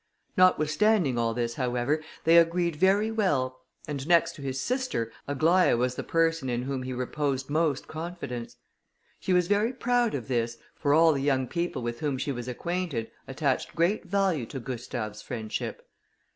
Notwithstanding 0.35 1.19
all 1.19 1.35
this, 1.35 1.53
however, 1.53 2.01
they 2.23 2.37
agreed 2.37 2.75
very 2.75 3.11
well, 3.11 3.59
and, 3.87 4.07
next 4.07 4.33
to 4.33 4.41
his 4.41 4.59
sister, 4.59 5.11
Aglaïa 5.29 5.77
was 5.77 5.93
the 5.93 6.01
person 6.01 6.49
in 6.49 6.63
whom 6.63 6.81
he 6.81 6.91
reposed 6.91 7.51
most 7.51 7.87
confidence. 7.87 8.57
She 9.19 9.31
was 9.31 9.45
very 9.47 9.73
proud 9.73 10.15
of 10.15 10.27
this, 10.27 10.57
for 10.73 10.95
all 10.95 11.13
the 11.13 11.21
young 11.21 11.45
people 11.47 11.83
with 11.83 11.99
whom 11.99 12.17
she 12.17 12.31
was 12.31 12.47
acquainted, 12.47 13.11
attached 13.27 13.75
great 13.75 14.03
value 14.05 14.47
to 14.47 14.59
Gustave's 14.59 15.21
friendship. 15.21 15.87